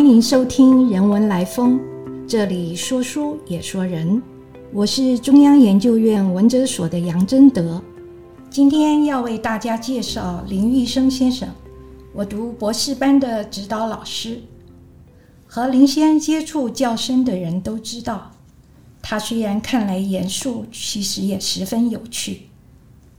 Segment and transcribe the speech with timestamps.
[0.00, 1.78] 欢迎收听《人文来风》，
[2.26, 4.20] 这里说书也说人。
[4.72, 7.82] 我是中央研究院文哲所的杨真德，
[8.48, 11.46] 今天要为大家介绍林玉生先生，
[12.14, 14.40] 我读博士班的指导老师。
[15.46, 18.30] 和林先接触较深的人都知道，
[19.02, 22.44] 他虽然看来严肃，其实也十分有趣。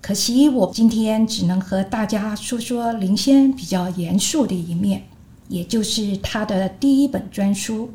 [0.01, 5.03] 可惜我今天只能和大家说说林先比较严肃的一面，
[5.51, 7.91] 也就是他的第一本专书，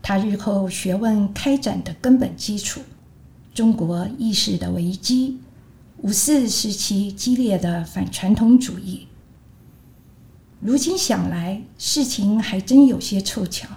[0.00, 2.80] 他日后学问开展的根本基础——
[3.52, 5.38] 中国意识的危机，
[5.98, 9.08] 五四时期激烈的反传统主义。
[10.58, 13.68] 如今想来，事情还真有些凑巧。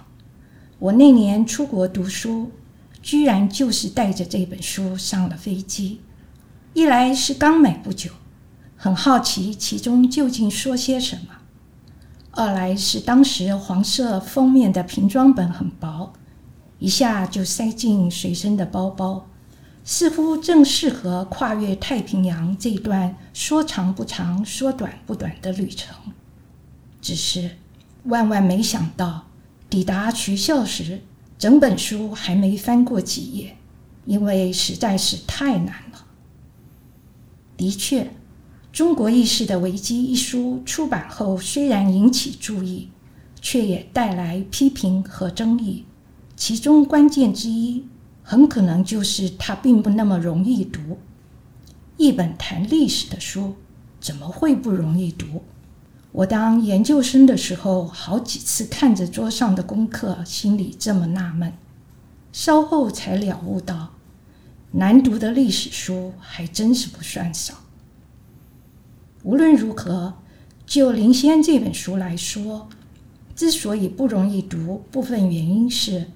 [0.78, 2.50] 我那年出国读书，
[3.02, 6.00] 居然就是带着这本书上了飞机。
[6.72, 8.12] 一来是刚买不久，
[8.76, 11.39] 很好奇其中究竟说些什么；
[12.40, 16.10] 二来是当时黄色封面的瓶装本很薄，
[16.78, 19.28] 一下就塞进随身的包包，
[19.84, 25.94] 似乎正适合跨越太平洋这段说长不长、说短不短的旅程。
[27.02, 27.58] 只是
[28.04, 29.26] 万万没想到，
[29.68, 31.02] 抵达学校时，
[31.38, 33.58] 整本书还没翻过几页，
[34.06, 36.06] 因为实在是太难了。
[37.58, 38.04] 的确，
[38.72, 42.88] 《中国意识的危机》一书出版后，虽然引起注意，
[43.40, 45.84] 却也带来批评和争议。
[46.36, 47.84] 其中关键之一，
[48.22, 50.98] 很可能就是它并不那么容易读。
[51.96, 53.56] 一本谈历史的书，
[54.00, 55.42] 怎么会不容易读？
[56.12, 61.52] 我当研究生的时候，好几次看着桌上的功课，心里这么纳闷。
[62.32, 63.90] 稍后才了悟到。
[64.72, 67.59] 难读的历史书还真是不算少。
[69.22, 70.14] 无论如何，
[70.66, 72.68] 就林仙这本书来说，
[73.36, 76.06] 之所以不容易读，部分原因是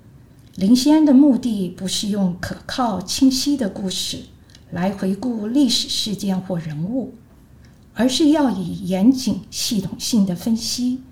[0.56, 4.22] 林仙的目的不是用可靠清晰的故事
[4.70, 7.14] 来回顾历史事件或人物，
[7.94, 11.02] 而是要以严谨系统性的分析，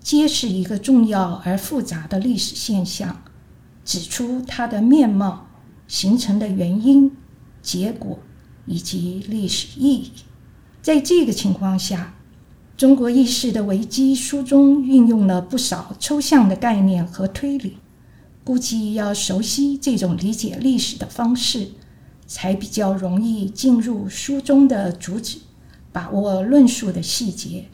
[0.00, 3.22] 揭示一个重要而复杂的历史现象，
[3.84, 5.48] 指出它的面貌。
[5.88, 7.10] 形成的原因、
[7.60, 8.18] 结果
[8.64, 10.10] 以及历史意义，
[10.82, 12.14] 在这个情况下，
[12.80, 17.76] 《中国意识的危机》书中运用了不少抽象的概念和推理。
[18.42, 21.68] 估计要熟悉这种理解历史的方式，
[22.26, 25.38] 才比较容易进入书中的主旨，
[25.92, 27.66] 把握论述的细节。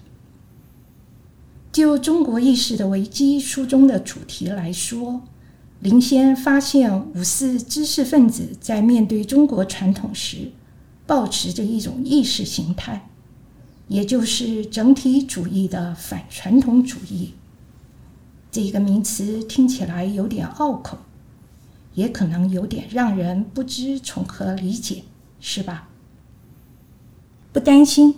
[1.73, 5.23] 就《中国意识的危机》书中的主题来说。
[5.81, 10.51] 林先发现，五四知识分子在面对中国传统时，
[11.09, 13.09] 保持着一种意识形态，
[13.87, 17.33] 也就是整体主义的反传统主义。
[18.51, 20.99] 这个名词听起来有点拗口，
[21.95, 25.05] 也可能有点让人不知从何理解，
[25.41, 25.89] 是吧？
[27.55, 28.15] 不担心，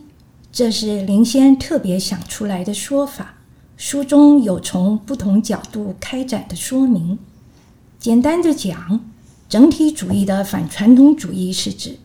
[0.51, 3.37] 这是林先特别想出来的说法，
[3.77, 7.21] 书中有从不同角度开展的说明。
[8.01, 9.05] 简单的讲，
[9.49, 12.00] 整体主义的反传统主义是指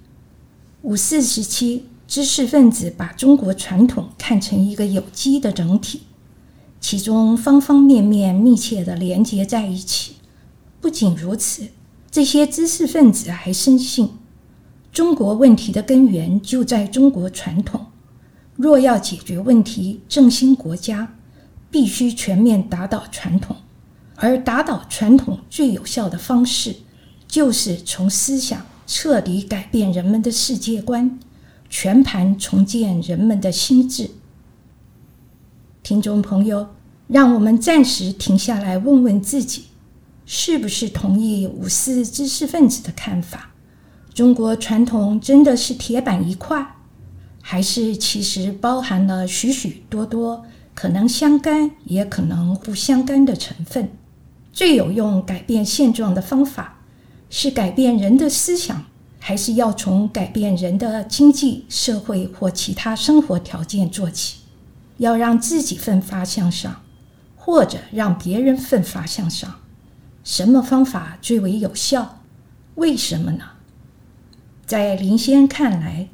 [0.85, 6.03] 五四时期知识分子把中国传统看成一个有机的整体，
[6.79, 10.18] 其中方方面面密切的连接在一起。
[10.79, 11.69] 不仅如此，
[12.12, 14.12] 这些知识分子还深信
[14.91, 17.88] 中国问题的根源就在中国传统。
[18.56, 21.16] 若要解决问题、振兴国家，
[21.72, 23.56] 必须全面打倒传统。
[24.17, 26.75] 而打倒传统最有效的方式，
[27.28, 31.19] 就是从思想彻底改变人们的世界观，
[31.69, 34.12] 全盘重建人们的心智。
[35.81, 36.69] 听众朋友，
[37.07, 39.66] 让我们暂时停下来，问问自己，
[40.25, 43.51] 是不是同意五四知识分子的看法？
[44.13, 46.75] 中国传统真的是铁板一块，
[47.41, 53.90] 还是其实包含了许许多多可能相干，也可能不相干的成分？
[54.53, 56.74] 最有用改变现状的方法，
[57.37, 58.85] 是改变人的思想，
[59.20, 64.37] 还是要从改变人的经济社会或其他生活条件做起？
[64.99, 66.82] 要让自己奋发向上，
[67.35, 69.53] 或者让别人奋发向上？
[70.23, 72.22] 什么方法最为有效？
[72.76, 73.43] 为什么呢？
[74.66, 76.08] 在林先看来。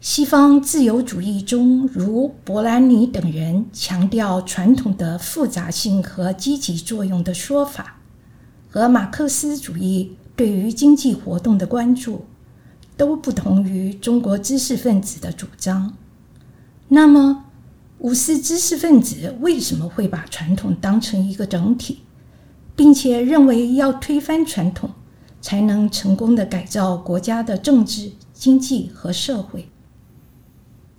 [0.00, 7.96] 西方自由主义中，如博兰尼等人强调传统的复杂性和积极作用的说法，
[8.70, 12.24] 和马克思主义对于经济活动的关注，
[12.96, 15.94] 都不同于中国知识分子的主张。
[16.88, 17.44] 那么，
[18.00, 22.00] 五四知识分子为什么会把传统当成一个整体，
[22.74, 24.90] 并且认为要推翻传统，
[25.40, 29.68] 才能成功的改造国家的政治、经济和社会？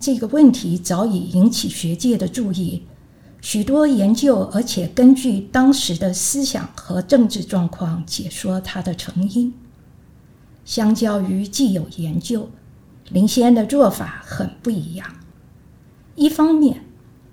[0.00, 2.84] 这个问题早已引起学界的注意，
[3.44, 9.52] 许多研究，而且根据当时的思想和政治状况解说它的成因。
[10.64, 12.48] 相较于既有研究，
[13.10, 15.06] 林先的做法很不一样。
[16.14, 16.86] 一方面，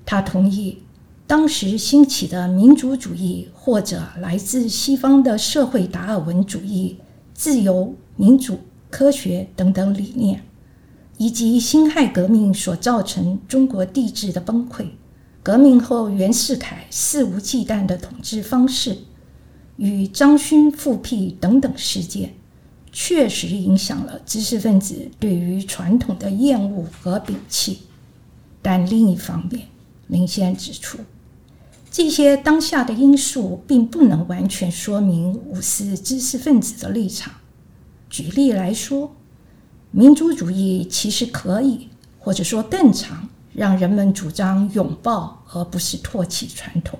[0.06, 0.80] 他同意
[1.25, 6.98] 当时兴起的民族主义，或者来自西方的社会达尔文主义、
[7.34, 8.60] 自由、民主、
[8.90, 10.44] 科学等等理念，
[11.16, 14.88] 以及辛亥革命所造成中国帝制的崩溃，
[15.43, 18.97] 革命后袁世凯肆无忌惮的统治方式，
[19.77, 22.35] 与张勋复辟等等事件，
[22.91, 27.79] 确实影响了知识分子对于传统的厌恶和摒弃。
[28.61, 29.67] 但另一方面，
[30.05, 30.99] 林先指出，
[31.89, 37.33] 这些当下的因素并不能完全说明五四知识分子的立场。
[38.11, 39.15] 举例来说，
[39.89, 41.88] 民族主义其实可以，
[42.19, 47.00] 或者说更常，让人们主张拥抱而不是唾弃传统。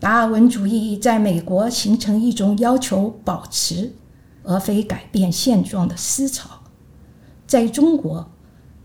[0.00, 3.94] 达尔文主义在美国形成一种要求保持
[4.42, 6.62] 而非改变现状的思潮，
[7.46, 8.28] 在中国。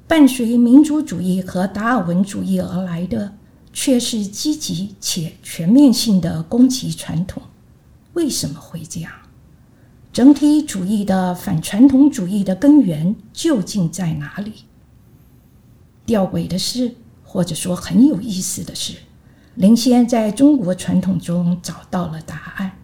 [0.09, 3.33] 伴随民族主义和达尔文主义而来的，
[3.73, 7.43] 却是积极且全面性的攻击传统。
[8.13, 9.11] 为什么会这样？
[10.13, 14.53] 整体主义的反传统主义的根源究竟在哪里？
[16.07, 18.93] 吊诡的是，或者说很有意思的是，
[19.55, 22.79] 林先在中国传统中找到了答案。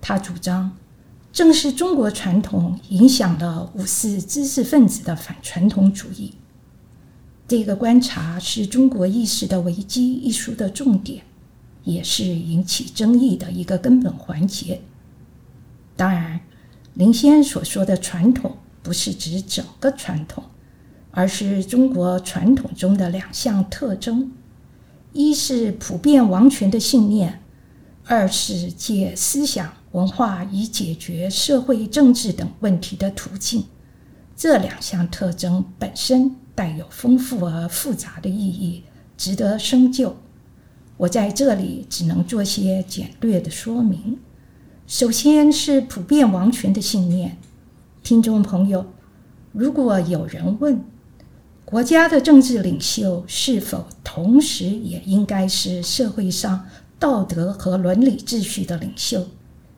[0.00, 0.70] 他主张，
[1.32, 6.34] 正是中国传统影响了五四知识分子的反传统主义。
[7.48, 11.24] 这个观察是中国意识的危机一书的重点，
[11.82, 14.80] 也是引起争议的一个根本环节。
[15.96, 16.40] 当然，
[16.94, 20.44] 林先所说的传统不是指整个传统，
[21.12, 24.32] 而是中国传统中的两项特征：
[25.12, 27.40] 一是普遍王权的信念，
[28.04, 33.64] 二是借思想文化以解决社会政治等问题的途径。
[34.36, 36.36] 这两项特征本身。
[36.54, 38.82] 带有丰富而复杂的意义，
[39.16, 40.14] 值得深究。
[40.98, 44.18] 我在这里只能做些简略的说明。
[44.86, 47.38] 首先是普遍王权的信念。
[48.02, 48.84] 听众朋友，
[49.52, 50.84] 如果有人问，
[51.72, 59.26] 国家的政治领袖是否同时也应该是社会上道德和伦理秩序的领袖，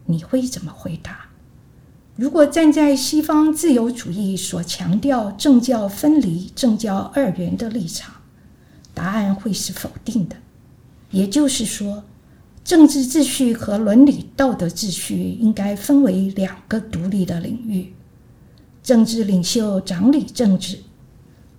[0.06, 1.26] 你会怎么回答？
[2.16, 8.12] 如果站在西方自由主义所强调政教分离、政教二元的立场，
[8.92, 10.34] 答案会是否定的。
[11.12, 12.02] 也就是说，
[12.64, 17.94] 政治秩序和伦理道德秩序应该分为两个独立的领域。
[18.82, 20.80] 政治领袖掌理政治，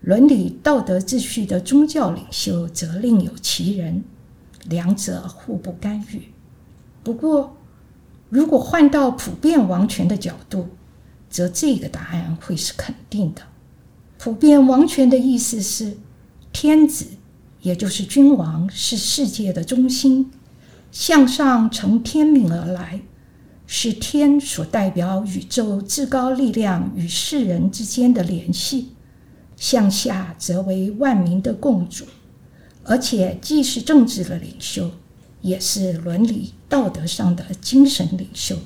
[0.05, 4.03] 伦理道德秩序的宗教领袖则另有其人，
[4.65, 6.31] 两者互不干预。
[7.01, 7.57] 不过，
[8.29, 10.67] 如果换到普遍王权的角度，
[11.27, 13.41] 则这个答案会是肯定的。
[14.19, 15.97] 普遍王权的意思是，
[16.53, 17.07] 天子，
[17.63, 20.31] 也就是君王，是世界的中心，
[20.91, 23.01] 向上承天命而来，
[23.65, 28.94] 是天所代表宇宙至高力量与世人之间的联系；
[29.57, 32.05] 向下则为万民的共主，
[32.83, 34.91] 而且既是政治的领袖。
[35.41, 38.57] 也是伦理道德上的精神领袖。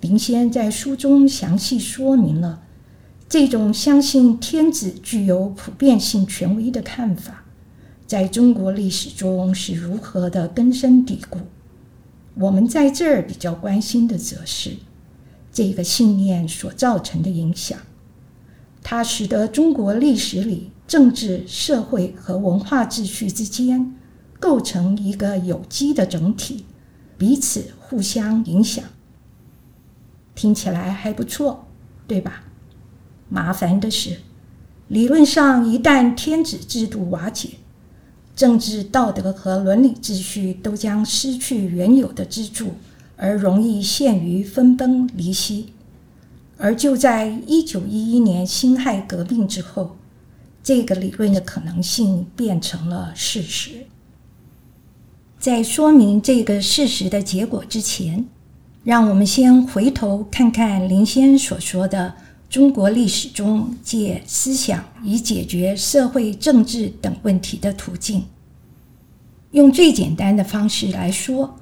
[0.00, 2.62] 林先在书中详细说明了
[3.28, 7.44] 这种相信天子具有普遍性权威的看法，
[8.06, 11.40] 在中国历史中是如何的根深蒂固。
[12.36, 14.76] 我们在这儿比较关心的，则是
[15.52, 17.76] 这个信念所造成的影响。
[18.84, 23.92] 它使得中国历史里政治、社会和文化秩序之间。
[24.40, 26.66] 构成一个有机的整体，
[27.16, 28.84] 彼此互相影响，
[30.34, 31.64] 听起来还不错，
[32.06, 32.44] 对吧？
[33.30, 34.18] 麻烦的是，
[34.88, 37.52] 理论上一旦天子制度瓦解，
[38.36, 42.72] 政治道德和伦理秩序都将失去原有的支柱，
[43.16, 45.72] 而容易陷于分崩离析。
[46.56, 49.96] 而就在一九一一年辛亥革命之后，
[50.62, 53.86] 这个理论的可能性变成了事实。
[55.38, 58.26] 在说明这个事实的结果之前，
[58.82, 62.14] 让我们先回头看看林先所说的
[62.48, 68.24] 中国历史中借思想以解决社会政治等问题的途径。
[69.50, 71.58] 用最简单的方式来说，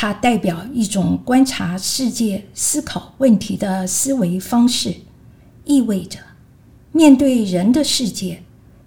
[0.00, 4.94] 它代表一种观察世界、思考问题的思维方式，
[5.64, 6.20] 意味着
[6.92, 8.44] 面对人的世界，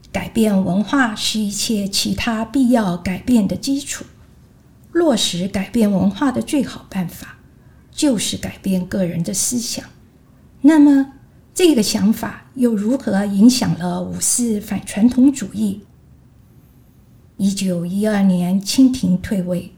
[0.09, 4.05] 改变文化是一切其他必要改变的基础。
[4.93, 7.39] 落实改变文化的最好办法，
[7.91, 9.83] 就是改变个人的思想。
[10.61, 11.15] 那么，
[11.53, 15.81] 这个想法又如何影响了五四反传统主义？
[17.35, 19.73] 一九一二年，清廷退位，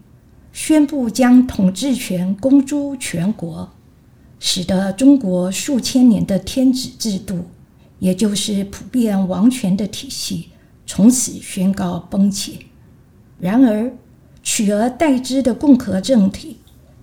[0.54, 3.72] 宣布将统治权公诸全国，
[4.40, 7.46] 使得中国数千年的天子制度，
[7.98, 10.50] 也就是普遍王权的体系，
[10.86, 12.60] 从此宣告崩解。
[13.40, 13.92] 然而，
[14.44, 16.58] 取而代之的共和政体，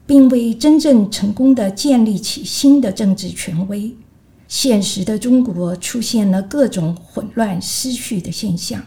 [0.07, 3.97] 并未真正成功的建立起新的政治权威。
[4.47, 8.85] 现实的中国出现了各种混乱失序的现象。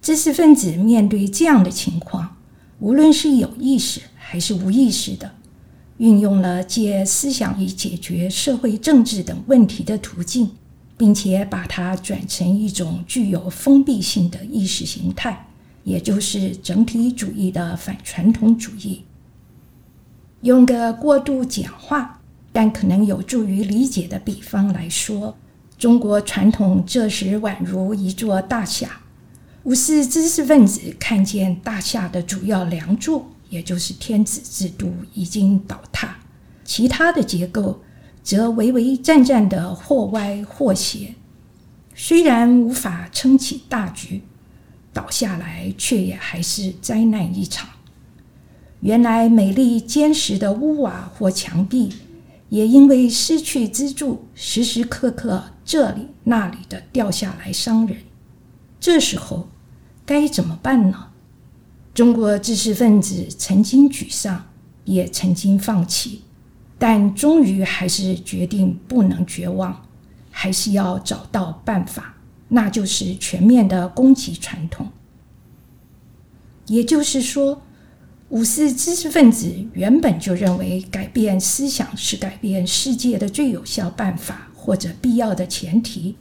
[0.00, 2.31] 知识分子面对这样的情况，
[2.82, 5.30] 无论是有意识还是无意识的，
[5.98, 10.50] 运用了借思想以解决社会政治等问题的途径，
[10.96, 15.46] 并且把它转成一种具有封闭性的意识形态。
[15.84, 19.02] 也就是整体主义的反传统主义。
[20.40, 22.20] 用个过度简化
[22.52, 25.36] 但可能有助于理解的比方来说，
[25.78, 29.01] 中国传统这时宛如一座大厦。
[29.64, 36.16] 五四知识分子看见大厦的主要梁柱，也就是天子制度已经倒塌，
[36.64, 37.80] 其他的结构
[38.24, 41.14] 则微微战战的或歪或斜，
[41.94, 44.22] 虽然无法撑起大局。
[44.92, 47.66] 倒下来，却也还是灾难一场。
[48.80, 51.94] 原来美丽坚实的屋瓦或墙壁，
[52.50, 57.96] 也因为失去支柱，时时刻刻这里那里的掉下来伤人。
[58.78, 59.48] 这时候
[60.04, 61.08] 该怎么办呢？
[61.94, 64.46] 中国知识分子曾经沮丧，
[64.84, 66.22] 也曾经放弃，
[66.78, 69.86] 但终于还是决定不能绝望，
[70.30, 72.14] 还是要找到办法。
[72.48, 74.88] 那就是全面的攻击传统。
[76.66, 77.62] 也就是说，
[78.28, 86.16] 五四知识分子原本就认为改变思想是改变世界的最有效办法或者必要的前提。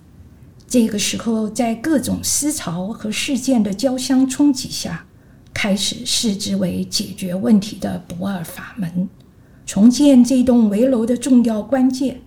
[0.72, 5.06] 这个时候，在各种思潮和事件的交相冲击下，
[5.54, 9.10] 开始视之为解决问题的不二法门，
[9.66, 12.22] 重建这栋围楼的重要关键。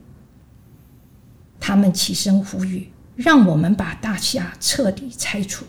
[1.59, 2.91] 他们起身呼吁。
[3.17, 5.65] 让我们把大厦彻底拆除，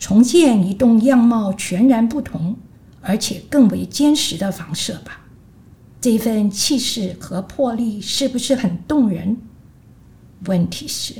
[0.00, 2.56] 重建一栋样貌全然不同，
[3.00, 5.24] 而且更为坚实的房舍吧。
[6.00, 9.36] 这份气势和魄力是不是很动人？
[10.46, 11.14] 问题是，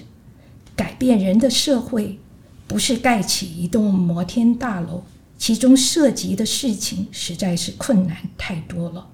[0.79, 2.21] 改变人的社会
[2.69, 5.03] 不是盖起一栋摩天大楼，
[5.37, 9.09] 其中涉及的事情实在是困难太多了。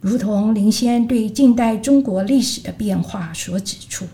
[0.00, 4.06] 如同林先对近代中国历史的变化所指出。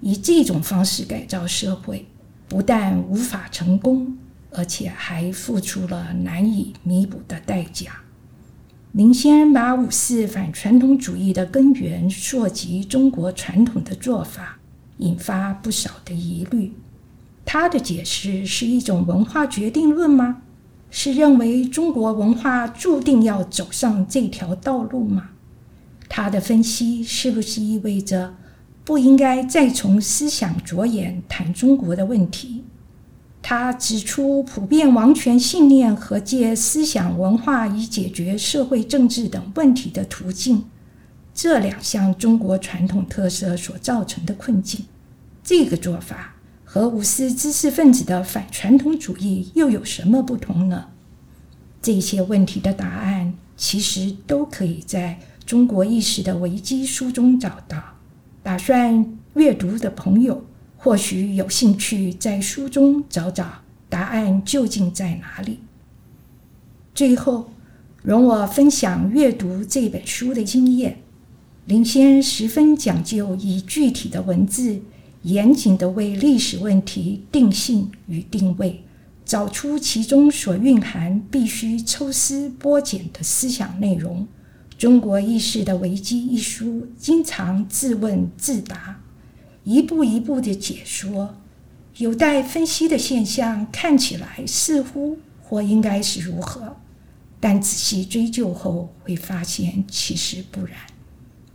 [0.00, 2.04] 以这种方式改造社会，
[2.46, 4.18] 不但无法成功，
[4.50, 8.02] 而且还付出了难以弥补的代价。
[8.92, 14.58] 林先把五四反传统主义的根源溯及中国传统的做法，
[14.98, 16.72] 引发不少的疑虑。
[17.44, 20.42] 他的解释是一种文化决定论吗？
[20.90, 25.30] 是认为中国文化注定要走上这条道路吗？
[26.08, 28.34] 他的分析是不是意味着？
[28.84, 32.62] 不应该再从思想着眼谈中国的问题。
[33.42, 40.64] 他指出，普遍王权信念和借思想文化以解决社会政治等问题的途径，
[41.34, 44.86] 这两项中国传统特色所造成的困境，
[45.42, 50.90] 这个做法和五四知识分子的反传统主义又有什么不同呢？
[51.82, 57.82] 这些问题的答案，其实都可以在中国意识的危机书中找到。
[58.42, 60.44] 打算阅读的朋友，
[60.76, 65.58] 或许有兴趣在书中找找答案究竟在哪里。
[66.94, 67.50] 最后，
[68.02, 70.98] 容我分享阅读这本书的经验。
[71.66, 74.82] 林先十分讲究以具体的文字，
[75.22, 78.82] 严谨地为历史问题定性与定位，
[79.24, 84.20] 找出其中所蕴含必须抽丝剥茧的思想内容。
[84.76, 89.00] 《中国意识的危机》一书经常自问自答，
[89.62, 91.36] 一步一步的解说
[91.96, 96.76] 有待分析的现象，看起来似乎或应该是如何，
[97.40, 100.76] 但仔细追究后会发现其实不然。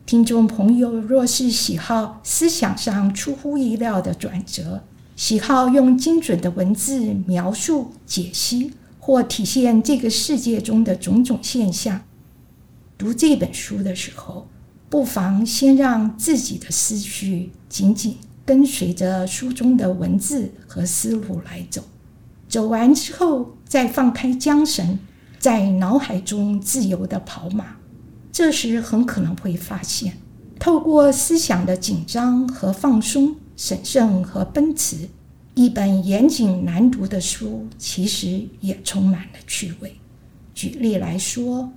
[0.10, 4.84] 听众朋友若是喜好思想上出乎意料的转折，
[5.16, 12.02] 喜好用精准的文字描述解析或体现这个世界中的种种现象。
[12.98, 14.48] 读这本书的时候，
[14.90, 21.84] 不妨先让自己的思绪紧紧跟随着书中的文字和思路来走。
[22.48, 24.98] 走完之后，再放开缰绳，
[25.38, 27.76] 在脑海中自由的跑马。
[28.40, 30.14] 这时很可能会发现，
[30.58, 35.10] 透过思想的紧张和放松、审慎和奔驰，
[35.56, 39.94] 一本严谨难读的书，其实也充满了趣味。
[40.56, 41.70] 举例来说，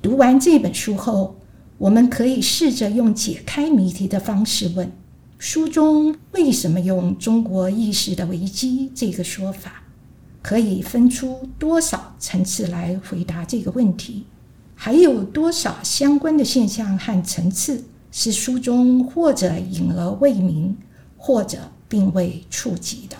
[0.00, 1.34] 读完这本书后，
[1.78, 4.92] 我们可以试着用解开谜题的方式问：
[5.40, 9.82] 书中为什么用“中国意识的危机”这个说法？
[10.40, 14.26] 可以分出多少层次来回答这个问题？
[14.74, 20.76] 还有多少相关的现象和层次是书中或者隐而未明，
[21.16, 23.16] 或者并未触及的？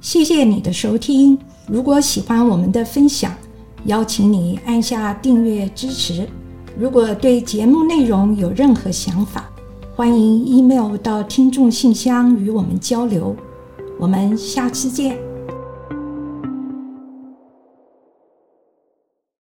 [0.00, 1.38] 谢谢你的收听。
[1.66, 3.36] 如果喜欢我们的分享，
[3.84, 6.28] 邀请你按下订阅支持。
[6.78, 9.48] 如果对节目内容有任何想法，
[9.94, 13.36] 欢迎 email 到听众信箱与我们交流。
[13.98, 15.29] 我们下次见。